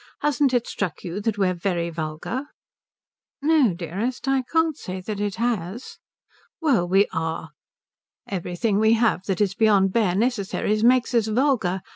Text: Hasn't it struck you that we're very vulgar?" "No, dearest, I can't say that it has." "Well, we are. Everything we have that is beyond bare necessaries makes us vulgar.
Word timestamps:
Hasn't 0.21 0.51
it 0.51 0.65
struck 0.65 1.03
you 1.03 1.21
that 1.21 1.37
we're 1.37 1.53
very 1.53 1.91
vulgar?" 1.91 2.45
"No, 3.39 3.75
dearest, 3.75 4.27
I 4.27 4.41
can't 4.51 4.75
say 4.75 4.99
that 4.99 5.19
it 5.19 5.35
has." 5.35 5.99
"Well, 6.59 6.87
we 6.87 7.05
are. 7.13 7.51
Everything 8.27 8.79
we 8.79 8.93
have 8.93 9.23
that 9.27 9.39
is 9.39 9.53
beyond 9.53 9.93
bare 9.93 10.15
necessaries 10.15 10.83
makes 10.83 11.13
us 11.13 11.27
vulgar. 11.27 11.83